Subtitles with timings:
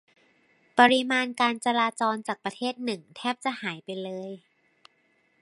[0.77, 4.31] ปริมาณการจราจรจากประเทศหนึ่งแทบจะหายไปเลย